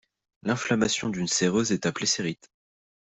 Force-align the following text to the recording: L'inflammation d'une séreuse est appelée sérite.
L'inflammation 0.41 1.09
d'une 1.09 1.27
séreuse 1.27 1.71
est 1.71 1.85
appelée 1.85 2.07
sérite. 2.07 2.49